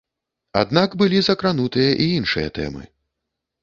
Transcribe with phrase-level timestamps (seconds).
[0.61, 2.83] Аднак былі закранутыя і іншыя тэмы.